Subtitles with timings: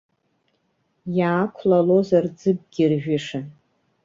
[1.17, 3.45] Иаақәлалозар, ӡыкгьы ржәышан.